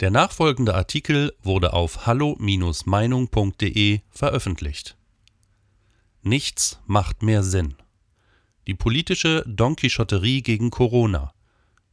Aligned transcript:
Der 0.00 0.10
nachfolgende 0.10 0.74
Artikel 0.74 1.34
wurde 1.42 1.74
auf 1.74 2.06
hallo-meinung.de 2.06 4.00
veröffentlicht. 4.10 4.96
Nichts 6.22 6.80
macht 6.86 7.22
mehr 7.22 7.42
Sinn. 7.42 7.74
Die 8.66 8.74
politische 8.74 9.44
Donquichotterie 9.46 10.40
gegen 10.40 10.70
Corona. 10.70 11.34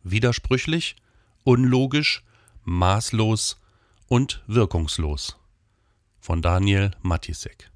Widersprüchlich, 0.04 0.96
unlogisch, 1.44 2.24
maßlos 2.64 3.59
und 4.08 4.42
wirkungslos. 4.48 5.38
Von 6.21 6.42
Daniel 6.42 6.92
Matisek. 7.02 7.70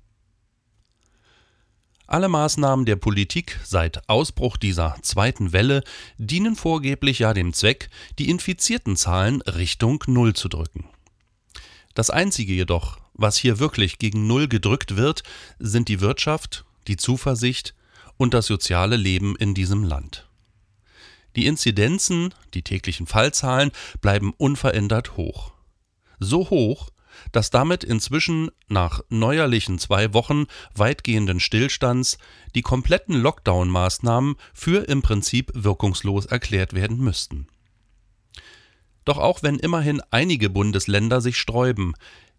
Alle 2.11 2.27
Maßnahmen 2.27 2.85
der 2.85 2.97
Politik 2.97 3.57
seit 3.63 4.09
Ausbruch 4.09 4.57
dieser 4.57 4.97
zweiten 5.01 5.53
Welle 5.53 5.81
dienen 6.17 6.57
vorgeblich 6.57 7.19
ja 7.19 7.33
dem 7.33 7.53
Zweck, 7.53 7.89
die 8.19 8.29
infizierten 8.29 8.97
Zahlen 8.97 9.41
Richtung 9.43 10.03
Null 10.07 10.33
zu 10.33 10.49
drücken. 10.49 10.89
Das 11.93 12.09
Einzige 12.09 12.51
jedoch, 12.51 12.99
was 13.13 13.37
hier 13.37 13.59
wirklich 13.59 13.97
gegen 13.97 14.27
Null 14.27 14.49
gedrückt 14.49 14.97
wird, 14.97 15.23
sind 15.57 15.87
die 15.87 16.01
Wirtschaft, 16.01 16.65
die 16.89 16.97
Zuversicht 16.97 17.75
und 18.17 18.33
das 18.33 18.45
soziale 18.45 18.97
Leben 18.97 19.37
in 19.37 19.53
diesem 19.53 19.85
Land. 19.85 20.27
Die 21.37 21.45
Inzidenzen, 21.45 22.33
die 22.53 22.61
täglichen 22.61 23.07
Fallzahlen 23.07 23.71
bleiben 24.01 24.33
unverändert 24.35 25.15
hoch. 25.15 25.53
So 26.19 26.49
hoch, 26.49 26.89
dass 27.31 27.49
damit 27.49 27.83
inzwischen 27.83 28.51
nach 28.67 29.01
neuerlichen 29.09 29.79
zwei 29.79 30.13
Wochen 30.13 30.45
weitgehenden 30.75 31.39
Stillstands 31.39 32.17
die 32.55 32.61
kompletten 32.61 33.15
Lockdown-Maßnahmen 33.21 34.35
für 34.53 34.87
im 34.87 35.01
Prinzip 35.01 35.51
wirkungslos 35.53 36.25
erklärt 36.25 36.73
werden 36.73 36.97
müssten. 36.97 37.47
Doch 39.05 39.17
auch 39.17 39.43
wenn 39.43 39.57
immerhin 39.57 40.01
einige 40.11 40.49
Bundesländer 40.49 41.21
sich 41.21 41.37
sträuben, 41.37 41.93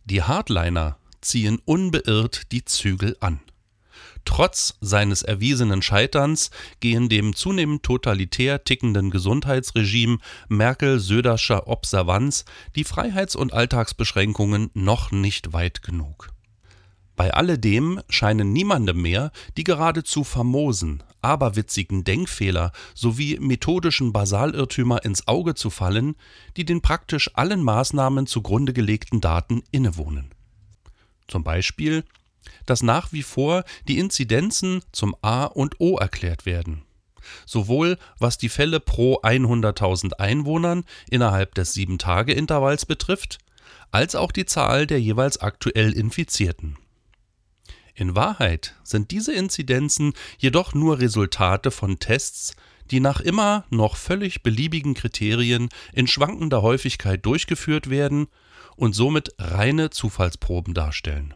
die 0.05 0.23
Hardliner 0.23 0.97
ziehen 1.21 1.61
unbeirrt 1.65 2.53
die 2.53 2.65
Zügel 2.65 3.17
an. 3.21 3.41
Trotz 4.25 4.75
seines 4.81 5.23
erwiesenen 5.23 5.83
Scheiterns 5.83 6.51
gehen 6.81 7.09
dem 7.09 7.35
zunehmend 7.35 7.83
totalitär 7.83 8.65
tickenden 8.65 9.11
Gesundheitsregime 9.11 10.19
Merkel-Söderscher 10.49 11.67
Observanz 11.67 12.45
die 12.77 12.85
Freiheits- 12.85 13.37
und 13.37 13.53
Alltagsbeschränkungen 13.53 14.71
noch 14.75 15.11
nicht 15.11 15.53
weit 15.53 15.83
genug. 15.83 16.31
Bei 17.17 17.35
alledem 17.35 18.01
scheinen 18.09 18.53
niemandem 18.53 19.03
mehr 19.03 19.33
die 19.57 19.65
geradezu 19.65 20.25
famosen, 20.25 21.03
aberwitzigen 21.21 22.05
Denkfehler 22.05 22.73
sowie 22.95 23.39
methodischen 23.39 24.13
Basalirrtümer 24.13 25.05
ins 25.05 25.29
Auge 25.29 25.55
zu 25.55 25.71
fallen, 25.71 26.17
die 26.57 26.65
den 26.65 26.81
praktisch 26.81 27.31
allen 27.35 27.63
Maßnahmen 27.63 28.27
zugrunde 28.27 28.73
gelegten 28.73 29.21
Daten 29.21 29.63
innewohnen. 29.71 30.31
Zum 31.29 31.45
Beispiel 31.45 32.05
dass 32.67 32.83
nach 32.83 33.13
wie 33.13 33.23
vor 33.23 33.65
die 33.89 33.99
Inzidenzen 33.99 34.83
zum 34.93 35.15
A 35.23 35.45
und 35.45 35.81
O 35.81 35.97
erklärt 35.97 36.47
werden. 36.47 36.83
Sowohl 37.47 37.99
was 38.19 38.39
die 38.39 38.49
Fälle 38.49 38.81
pro 38.81 39.21
100.000 39.21 40.15
Einwohnern 40.15 40.85
innerhalb 41.11 41.55
des 41.55 41.75
7-Tage-Intervalls 41.77 42.87
betrifft, 42.87 43.39
als 43.91 44.15
auch 44.15 44.33
die 44.33 44.47
Zahl 44.47 44.87
der 44.87 45.01
jeweils 45.01 45.39
aktuell 45.41 45.93
Infizierten. 45.93 46.79
In 47.95 48.17
Wahrheit 48.17 48.75
sind 48.83 49.11
diese 49.11 49.35
Inzidenzen 49.35 50.15
jedoch 50.39 50.73
nur 50.73 50.99
Resultate 50.99 51.71
von 51.71 51.99
Tests, 51.99 52.57
die 52.91 53.01
nach 53.01 53.21
immer 53.21 53.65
noch 53.71 53.97
völlig 53.97 54.43
beliebigen 54.43 54.95
Kriterien 54.95 55.69
in 55.93 56.07
schwankender 56.07 56.63
Häufigkeit 56.63 57.25
durchgeführt 57.25 57.91
werden 57.91 58.29
und 58.77 58.95
somit 58.95 59.35
reine 59.39 59.91
Zufallsproben 59.91 60.75
darstellen. 60.75 61.35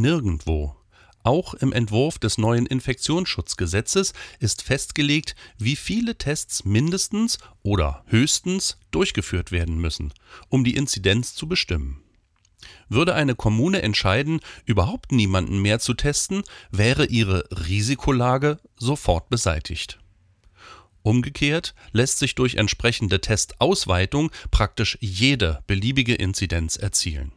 Nirgendwo, 0.00 0.76
auch 1.24 1.54
im 1.54 1.72
Entwurf 1.72 2.18
des 2.18 2.38
neuen 2.38 2.66
Infektionsschutzgesetzes, 2.66 4.12
ist 4.38 4.62
festgelegt, 4.62 5.34
wie 5.58 5.76
viele 5.76 6.16
Tests 6.16 6.64
mindestens 6.64 7.38
oder 7.62 8.04
höchstens 8.06 8.78
durchgeführt 8.92 9.50
werden 9.50 9.78
müssen, 9.78 10.14
um 10.48 10.62
die 10.64 10.76
Inzidenz 10.76 11.34
zu 11.34 11.48
bestimmen. 11.48 12.02
Würde 12.88 13.14
eine 13.14 13.34
Kommune 13.34 13.82
entscheiden, 13.82 14.40
überhaupt 14.64 15.12
niemanden 15.12 15.60
mehr 15.60 15.80
zu 15.80 15.94
testen, 15.94 16.44
wäre 16.70 17.06
ihre 17.06 17.44
Risikolage 17.50 18.58
sofort 18.76 19.28
beseitigt. 19.28 19.98
Umgekehrt 21.02 21.74
lässt 21.92 22.18
sich 22.18 22.36
durch 22.36 22.54
entsprechende 22.54 23.20
Testausweitung 23.20 24.30
praktisch 24.50 24.96
jede 25.00 25.62
beliebige 25.66 26.14
Inzidenz 26.14 26.76
erzielen. 26.76 27.32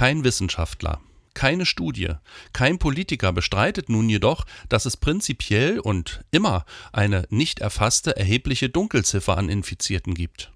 Kein 0.00 0.24
Wissenschaftler, 0.24 0.98
keine 1.34 1.66
Studie, 1.66 2.14
kein 2.54 2.78
Politiker 2.78 3.34
bestreitet 3.34 3.90
nun 3.90 4.08
jedoch, 4.08 4.46
dass 4.70 4.86
es 4.86 4.96
prinzipiell 4.96 5.78
und 5.78 6.24
immer 6.30 6.64
eine 6.90 7.26
nicht 7.28 7.58
erfasste 7.58 8.16
erhebliche 8.16 8.70
Dunkelziffer 8.70 9.36
an 9.36 9.50
Infizierten 9.50 10.14
gibt. 10.14 10.52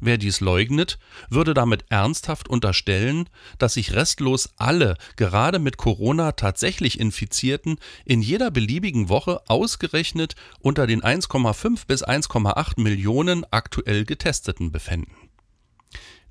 Wer 0.00 0.18
dies 0.18 0.40
leugnet, 0.40 0.98
würde 1.30 1.54
damit 1.54 1.84
ernsthaft 1.90 2.48
unterstellen, 2.48 3.28
dass 3.56 3.74
sich 3.74 3.92
restlos 3.92 4.50
alle 4.56 4.96
gerade 5.14 5.60
mit 5.60 5.76
Corona 5.76 6.32
tatsächlich 6.32 6.98
Infizierten 6.98 7.76
in 8.04 8.20
jeder 8.20 8.50
beliebigen 8.50 9.08
Woche 9.08 9.42
ausgerechnet 9.46 10.34
unter 10.58 10.88
den 10.88 11.02
1,5 11.02 11.86
bis 11.86 12.04
1,8 12.04 12.80
Millionen 12.80 13.46
aktuell 13.52 14.04
Getesteten 14.04 14.72
befänden. 14.72 15.21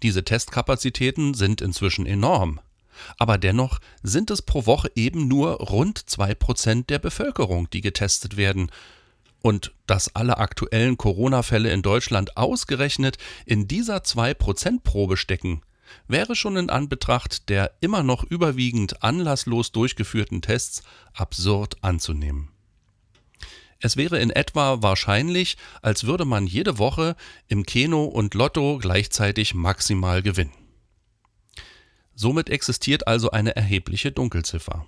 Diese 0.04 0.24
Testkapazitäten 0.24 1.34
sind 1.34 1.62
inzwischen 1.62 2.06
enorm. 2.06 2.60
Aber 3.18 3.38
dennoch 3.38 3.80
sind 4.04 4.32
es 4.32 4.42
pro 4.42 4.66
Woche 4.66 4.92
eben 4.96 5.28
nur 5.28 5.54
rund 5.54 6.00
2% 6.00 6.86
der 6.88 7.00
Bevölkerung, 7.00 7.70
die 7.70 7.82
getestet 7.82 8.38
werden. 8.38 8.72
Und 9.42 9.74
dass 9.88 10.16
alle 10.16 10.38
aktuellen 10.38 10.98
Corona-Fälle 10.98 11.72
in 11.72 11.82
Deutschland 11.82 12.38
ausgerechnet 12.38 13.18
in 13.46 13.68
dieser 13.68 13.98
2%-Probe 13.98 15.18
stecken, 15.18 15.62
wäre 16.08 16.36
schon 16.36 16.58
in 16.58 16.70
Anbetracht 16.70 17.50
der 17.50 17.74
immer 17.82 18.04
noch 18.04 18.24
überwiegend 18.24 19.04
anlasslos 19.04 19.72
durchgeführten 19.72 20.42
Tests 20.42 20.84
absurd 21.14 21.84
anzunehmen. 21.84 22.50
Es 23.82 23.98
wäre 23.98 24.20
in 24.20 24.30
etwa 24.30 24.84
wahrscheinlich, 24.84 25.58
als 25.82 26.04
würde 26.04 26.24
man 26.24 26.46
jede 26.46 26.78
Woche 26.78 27.16
im 27.48 27.66
Keno 27.66 28.06
und 28.06 28.36
Lotto 28.36 28.78
gleichzeitig 28.78 29.56
maximal 29.56 30.22
gewinnen. 30.22 30.54
Somit 32.14 32.52
existiert 32.52 33.08
also 33.08 33.32
eine 33.32 33.56
erhebliche 33.56 34.12
Dunkelziffer. 34.12 34.86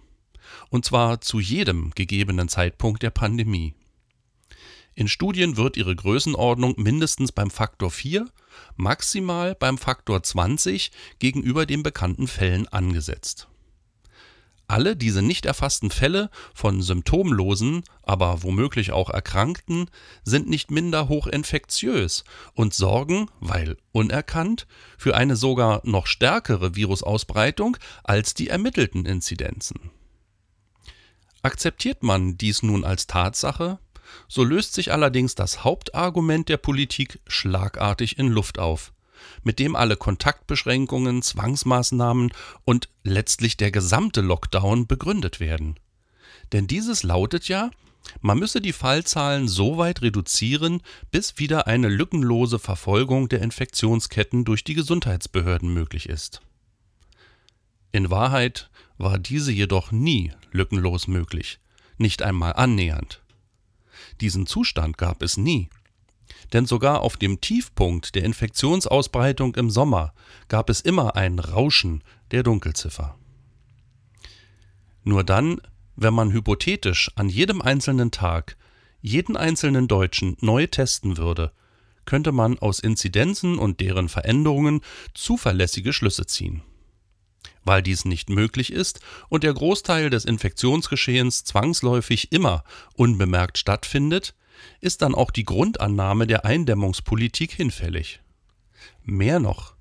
Und 0.69 0.85
zwar 0.85 1.21
zu 1.21 1.39
jedem 1.39 1.91
gegebenen 1.95 2.47
Zeitpunkt 2.47 3.01
der 3.01 3.09
Pandemie. 3.09 3.73
In 4.93 5.07
Studien 5.07 5.57
wird 5.57 5.75
ihre 5.75 5.95
Größenordnung 5.95 6.75
mindestens 6.77 7.31
beim 7.31 7.49
Faktor 7.49 7.89
4, 7.89 8.29
maximal 8.75 9.55
beim 9.55 9.79
Faktor 9.79 10.21
20 10.21 10.91
gegenüber 11.17 11.65
den 11.65 11.81
bekannten 11.81 12.27
Fällen 12.27 12.67
angesetzt. 12.67 13.47
Alle 14.67 14.95
diese 14.95 15.21
nicht 15.21 15.45
erfassten 15.45 15.91
Fälle 15.91 16.29
von 16.53 16.81
symptomlosen, 16.81 17.83
aber 18.01 18.43
womöglich 18.43 18.91
auch 18.91 19.09
Erkrankten 19.09 19.89
sind 20.23 20.49
nicht 20.49 20.71
minder 20.71 21.09
hoch 21.09 21.27
infektiös 21.27 22.23
und 22.53 22.73
sorgen, 22.73 23.29
weil 23.39 23.77
unerkannt, 23.91 24.65
für 24.97 25.15
eine 25.15 25.35
sogar 25.35 25.81
noch 25.83 26.07
stärkere 26.07 26.75
Virusausbreitung 26.75 27.77
als 28.03 28.33
die 28.33 28.47
ermittelten 28.47 29.05
Inzidenzen. 29.05 29.91
Akzeptiert 31.41 32.03
man 32.03 32.37
dies 32.37 32.63
nun 32.63 32.85
als 32.85 33.05
Tatsache, 33.05 33.79
so 34.29 34.43
löst 34.43 34.73
sich 34.73 34.93
allerdings 34.93 35.35
das 35.35 35.63
Hauptargument 35.63 36.47
der 36.47 36.57
Politik 36.57 37.19
schlagartig 37.27 38.17
in 38.17 38.27
Luft 38.29 38.59
auf 38.59 38.93
mit 39.43 39.59
dem 39.59 39.75
alle 39.75 39.97
Kontaktbeschränkungen, 39.97 41.21
Zwangsmaßnahmen 41.21 42.31
und 42.65 42.89
letztlich 43.03 43.57
der 43.57 43.71
gesamte 43.71 44.21
Lockdown 44.21 44.87
begründet 44.87 45.39
werden. 45.39 45.79
Denn 46.51 46.67
dieses 46.67 47.03
lautet 47.03 47.47
ja, 47.47 47.71
man 48.21 48.37
müsse 48.37 48.61
die 48.61 48.73
Fallzahlen 48.73 49.47
so 49.47 49.77
weit 49.77 50.01
reduzieren, 50.01 50.81
bis 51.11 51.39
wieder 51.39 51.67
eine 51.67 51.87
lückenlose 51.87 52.59
Verfolgung 52.59 53.29
der 53.29 53.41
Infektionsketten 53.41 54.45
durch 54.45 54.63
die 54.63 54.73
Gesundheitsbehörden 54.73 55.73
möglich 55.73 56.09
ist. 56.09 56.41
In 57.91 58.09
Wahrheit 58.09 58.69
war 58.97 59.19
diese 59.19 59.51
jedoch 59.51 59.91
nie 59.91 60.33
lückenlos 60.51 61.07
möglich, 61.07 61.59
nicht 61.97 62.21
einmal 62.21 62.53
annähernd. 62.53 63.21
Diesen 64.21 64.47
Zustand 64.47 64.97
gab 64.97 65.21
es 65.21 65.37
nie. 65.37 65.69
Denn 66.51 66.65
sogar 66.65 67.01
auf 67.01 67.17
dem 67.17 67.39
Tiefpunkt 67.41 68.15
der 68.15 68.23
Infektionsausbreitung 68.23 69.55
im 69.55 69.69
Sommer 69.69 70.13
gab 70.49 70.69
es 70.69 70.81
immer 70.81 71.15
ein 71.15 71.39
Rauschen 71.39 72.03
der 72.31 72.43
Dunkelziffer. 72.43 73.15
Nur 75.03 75.23
dann, 75.23 75.61
wenn 75.95 76.13
man 76.13 76.31
hypothetisch 76.31 77.11
an 77.15 77.29
jedem 77.29 77.61
einzelnen 77.61 78.11
Tag 78.11 78.57
jeden 79.01 79.35
einzelnen 79.35 79.87
Deutschen 79.87 80.37
neu 80.39 80.65
testen 80.65 81.17
würde, 81.17 81.51
könnte 82.05 82.31
man 82.31 82.57
aus 82.59 82.79
Inzidenzen 82.79 83.59
und 83.59 83.79
deren 83.79 84.09
Veränderungen 84.09 84.81
zuverlässige 85.13 85.93
Schlüsse 85.93 86.25
ziehen. 86.25 86.63
Weil 87.65 87.81
dies 87.81 88.05
nicht 88.05 88.29
möglich 88.29 88.71
ist 88.71 89.01
und 89.29 89.43
der 89.43 89.53
Großteil 89.53 90.09
des 90.09 90.25
Infektionsgeschehens 90.25 91.43
zwangsläufig 91.43 92.31
immer 92.31 92.63
unbemerkt 92.95 93.57
stattfindet, 93.57 94.35
ist 94.81 95.01
dann 95.01 95.15
auch 95.15 95.31
die 95.31 95.45
Grundannahme 95.45 96.27
der 96.27 96.45
Eindämmungspolitik 96.45 97.51
hinfällig. 97.51 98.21
Mehr 99.03 99.39
noch, 99.39 99.75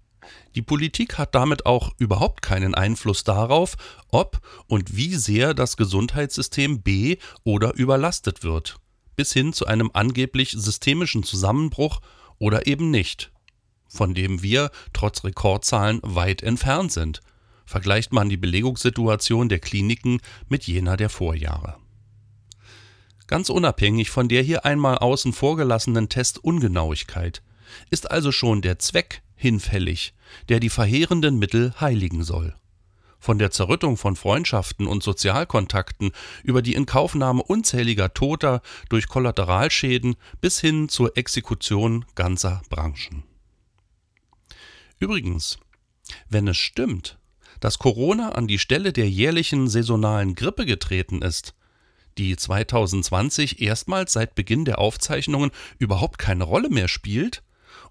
die 0.54 0.62
Politik 0.62 1.18
hat 1.18 1.34
damit 1.34 1.66
auch 1.66 1.92
überhaupt 1.98 2.42
keinen 2.42 2.74
Einfluss 2.74 3.24
darauf, 3.24 3.76
ob 4.08 4.40
und 4.66 4.96
wie 4.96 5.14
sehr 5.14 5.54
das 5.54 5.76
Gesundheitssystem 5.76 6.82
be- 6.82 7.18
oder 7.44 7.74
überlastet 7.74 8.42
wird, 8.42 8.76
bis 9.16 9.32
hin 9.32 9.52
zu 9.52 9.66
einem 9.66 9.90
angeblich 9.94 10.50
systemischen 10.50 11.22
Zusammenbruch 11.22 12.00
oder 12.38 12.66
eben 12.66 12.90
nicht, 12.90 13.32
von 13.88 14.14
dem 14.14 14.42
wir 14.42 14.70
trotz 14.92 15.24
Rekordzahlen 15.24 16.00
weit 16.02 16.42
entfernt 16.42 16.92
sind, 16.92 17.20
vergleicht 17.64 18.12
man 18.12 18.28
die 18.28 18.36
Belegungssituation 18.36 19.48
der 19.48 19.58
Kliniken 19.58 20.20
mit 20.48 20.64
jener 20.64 20.96
der 20.96 21.08
Vorjahre. 21.08 21.76
Ganz 23.26 23.48
unabhängig 23.48 24.10
von 24.10 24.28
der 24.28 24.42
hier 24.42 24.64
einmal 24.64 24.98
außen 24.98 25.32
vorgelassenen 25.32 26.08
Testungenauigkeit 26.08 27.42
ist 27.90 28.10
also 28.10 28.32
schon 28.32 28.62
der 28.62 28.78
Zweck 28.78 29.22
hinfällig, 29.34 30.14
der 30.48 30.60
die 30.60 30.70
verheerenden 30.70 31.38
Mittel 31.38 31.72
heiligen 31.80 32.22
soll. 32.24 32.54
Von 33.18 33.38
der 33.38 33.52
Zerrüttung 33.52 33.96
von 33.96 34.16
Freundschaften 34.16 34.88
und 34.88 35.02
Sozialkontakten 35.02 36.10
über 36.42 36.60
die 36.60 36.74
Inkaufnahme 36.74 37.42
unzähliger 37.42 38.12
Toter 38.12 38.62
durch 38.88 39.06
Kollateralschäden 39.06 40.16
bis 40.40 40.60
hin 40.60 40.88
zur 40.88 41.16
Exekution 41.16 42.04
ganzer 42.16 42.62
Branchen. 42.68 43.22
Übrigens, 44.98 45.58
wenn 46.28 46.48
es 46.48 46.56
stimmt, 46.56 47.18
dass 47.60 47.78
Corona 47.78 48.30
an 48.30 48.48
die 48.48 48.58
Stelle 48.58 48.92
der 48.92 49.08
jährlichen 49.08 49.68
saisonalen 49.68 50.34
Grippe 50.34 50.66
getreten 50.66 51.22
ist, 51.22 51.54
die 52.18 52.36
2020 52.36 53.60
erstmals 53.60 54.12
seit 54.12 54.34
Beginn 54.34 54.64
der 54.64 54.78
Aufzeichnungen 54.78 55.50
überhaupt 55.78 56.18
keine 56.18 56.44
Rolle 56.44 56.68
mehr 56.68 56.88
spielt, 56.88 57.42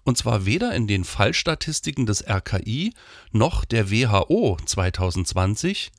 und 0.04 0.18
zwar 0.18 0.46
weder 0.46 0.74
in 0.74 0.86
den 0.86 1.04
Fallstatistiken 1.04 2.06
des 2.06 2.28
RKI 2.28 2.92
noch 3.30 3.64
der 3.64 3.90
WHO 3.90 4.56
2020, 4.64 5.92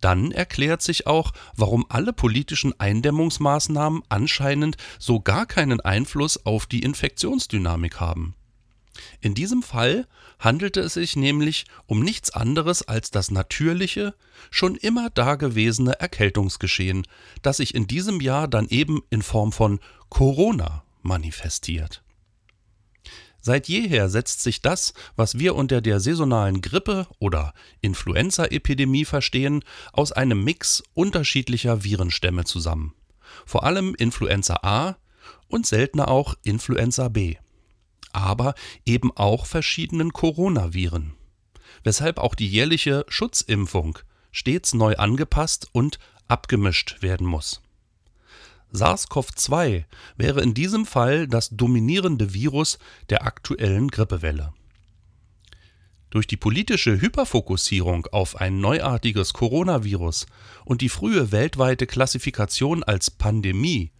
dann 0.00 0.30
erklärt 0.30 0.82
sich 0.82 1.06
auch, 1.06 1.32
warum 1.54 1.86
alle 1.88 2.12
politischen 2.12 2.78
Eindämmungsmaßnahmen 2.78 4.02
anscheinend 4.08 4.76
so 4.98 5.20
gar 5.20 5.46
keinen 5.46 5.80
Einfluss 5.80 6.44
auf 6.44 6.66
die 6.66 6.82
Infektionsdynamik 6.82 8.00
haben. 8.00 8.34
In 9.20 9.34
diesem 9.34 9.62
Fall 9.62 10.06
handelte 10.38 10.80
es 10.80 10.94
sich 10.94 11.16
nämlich 11.16 11.64
um 11.86 12.00
nichts 12.00 12.30
anderes 12.30 12.82
als 12.82 13.10
das 13.10 13.30
natürliche, 13.30 14.14
schon 14.50 14.76
immer 14.76 15.10
dagewesene 15.10 15.98
Erkältungsgeschehen, 16.00 17.06
das 17.42 17.58
sich 17.58 17.74
in 17.74 17.86
diesem 17.86 18.20
Jahr 18.20 18.48
dann 18.48 18.68
eben 18.68 19.02
in 19.10 19.22
Form 19.22 19.52
von 19.52 19.80
Corona 20.08 20.84
manifestiert. 21.02 22.02
Seit 23.40 23.68
jeher 23.68 24.08
setzt 24.08 24.42
sich 24.42 24.60
das, 24.60 24.92
was 25.14 25.38
wir 25.38 25.54
unter 25.54 25.80
der 25.80 26.00
saisonalen 26.00 26.62
Grippe 26.62 27.06
oder 27.20 27.54
Influenzaepidemie 27.80 29.04
verstehen, 29.04 29.62
aus 29.92 30.10
einem 30.10 30.42
Mix 30.42 30.82
unterschiedlicher 30.94 31.84
Virenstämme 31.84 32.44
zusammen. 32.44 32.94
Vor 33.44 33.62
allem 33.62 33.94
Influenza 33.94 34.58
A 34.62 34.96
und 35.46 35.64
seltener 35.64 36.08
auch 36.08 36.34
Influenza 36.42 37.06
B 37.08 37.36
aber 38.16 38.54
eben 38.86 39.14
auch 39.14 39.46
verschiedenen 39.46 40.12
Coronaviren, 40.12 41.12
weshalb 41.84 42.18
auch 42.18 42.34
die 42.34 42.48
jährliche 42.48 43.04
Schutzimpfung 43.08 43.98
stets 44.32 44.74
neu 44.74 44.96
angepasst 44.96 45.68
und 45.72 45.98
abgemischt 46.26 47.02
werden 47.02 47.26
muss. 47.26 47.60
SARS-CoV-2 48.72 49.84
wäre 50.16 50.40
in 50.40 50.54
diesem 50.54 50.86
Fall 50.86 51.28
das 51.28 51.50
dominierende 51.50 52.34
Virus 52.34 52.78
der 53.10 53.24
aktuellen 53.24 53.88
Grippewelle. 53.88 54.52
Durch 56.10 56.26
die 56.26 56.36
politische 56.36 57.00
Hyperfokussierung 57.00 58.06
auf 58.06 58.40
ein 58.40 58.60
neuartiges 58.60 59.34
Coronavirus 59.34 60.26
und 60.64 60.80
die 60.80 60.88
frühe 60.88 61.32
weltweite 61.32 61.86
Klassifikation 61.86 62.82
als 62.82 63.10
Pandemie 63.10 63.92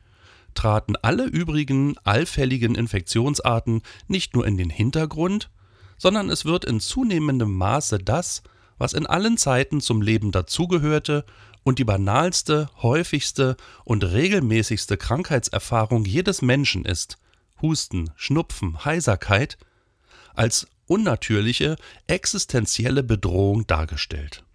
traten 0.57 0.97
alle 0.97 1.25
übrigen 1.25 1.97
allfälligen 2.05 2.75
Infektionsarten 2.75 3.83
nicht 4.09 4.35
nur 4.35 4.47
in 4.47 4.57
den 4.57 4.71
Hintergrund, 4.71 5.51
sondern 5.99 6.31
es 6.31 6.45
wird 6.45 6.65
in 6.65 6.81
zunehmendem 6.81 7.55
Maße 7.55 7.99
das, 7.99 8.43
was 8.79 8.93
in 8.93 9.07
allen 9.07 9.37
Zeiten 9.39 9.81
zum 9.81 10.03
Leben 10.03 10.33
dazugehörte 10.33 11.25
und 11.63 11.79
die 11.79 11.85
banalste, 11.85 12.69
häufigste 12.83 13.57
und 13.85 14.05
regelmäßigste 14.05 14.97
Krankheitserfahrung 14.97 16.05
jedes 16.05 16.43
Menschen 16.43 16.85
ist, 16.85 17.19
Husten, 17.63 18.11
Schnupfen, 18.17 18.85
Heiserkeit, 18.85 19.57
als 20.35 20.69
unnatürliche, 20.87 21.77
existenzielle 22.07 23.03
Bedrohung 23.03 23.67
dargestellt 23.67 24.46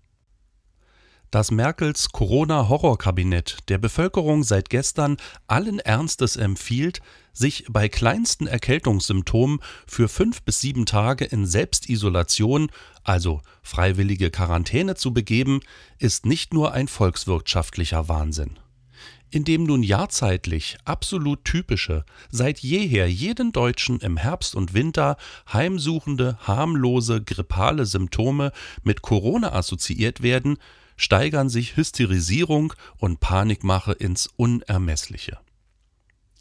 dass 1.32 1.50
Merkels 1.50 2.12
Corona-Horrorkabinett 2.12 3.58
der 3.70 3.78
Bevölkerung 3.78 4.44
seit 4.44 4.70
gestern 4.70 5.18
allen 5.48 5.80
Ernstes 5.80 6.36
empfiehlt, 6.36 7.02
sich 7.34 7.66
bei 7.70 7.88
kleinsten 7.88 8.48
Erkältungssymptomen 8.48 9.60
für 9.88 10.10
fünf 10.10 10.44
bis 10.44 10.60
sieben 10.60 10.86
Tage 10.86 11.24
in 11.24 11.46
Selbstisolation, 11.46 12.70
also 13.04 13.42
freiwillige 13.64 14.30
Quarantäne 14.30 14.96
zu 14.96 15.14
begeben, 15.14 15.62
ist 15.98 16.26
nicht 16.26 16.54
nur 16.54 16.74
ein 16.74 16.90
volkswirtschaftlicher 16.90 18.10
Wahnsinn. 18.10 18.60
Indem 19.34 19.64
nun 19.64 19.82
jahrzeitlich 19.82 20.78
absolut 20.84 21.46
typische, 21.46 22.04
seit 22.30 22.60
jeher 22.60 23.10
jeden 23.10 23.54
Deutschen 23.54 24.02
im 24.02 24.18
Herbst 24.18 24.56
und 24.56 24.74
Winter 24.74 25.16
heimsuchende, 25.54 26.38
harmlose, 26.42 27.24
grippale 27.24 27.86
Symptome 27.86 28.52
mit 28.84 29.02
Corona 29.02 29.54
assoziiert 29.54 30.22
werden, 30.22 30.58
steigern 30.98 31.50
sich 31.50 31.76
Hysterisierung 31.78 32.74
und 32.98 33.20
Panikmache 33.20 33.94
ins 33.94 34.28
Unermessliche. 34.28 35.40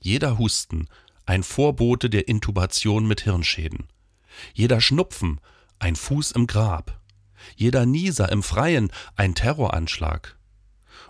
Jeder 0.00 0.38
Husten 0.38 0.88
ein 1.26 1.42
Vorbote 1.42 2.10
der 2.10 2.28
Intubation 2.28 3.06
mit 3.06 3.20
Hirnschäden. 3.20 3.86
Jeder 4.54 4.80
Schnupfen 4.80 5.40
ein 5.78 5.96
Fuß 5.96 6.32
im 6.32 6.46
Grab. 6.46 7.00
Jeder 7.56 7.86
Nieser 7.86 8.30
im 8.30 8.42
Freien 8.42 8.90
ein 9.16 9.34
Terroranschlag. 9.34 10.36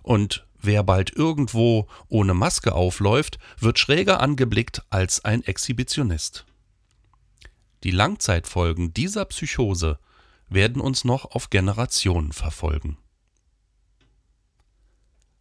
Und 0.03 0.47
wer 0.59 0.83
bald 0.83 1.15
irgendwo 1.15 1.89
ohne 2.09 2.35
Maske 2.35 2.75
aufläuft, 2.75 3.39
wird 3.59 3.79
schräger 3.79 4.21
angeblickt 4.21 4.83
als 4.91 5.25
ein 5.25 5.43
Exhibitionist. 5.43 6.47
Die 7.83 7.91
Langzeitfolgen 7.91 8.93
dieser 8.93 9.25
Psychose 9.25 9.99
werden 10.49 10.83
uns 10.83 11.05
noch 11.05 11.25
auf 11.25 11.49
Generationen 11.51 12.33
verfolgen. 12.33 12.99